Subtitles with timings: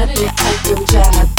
[0.00, 1.37] It to the middle,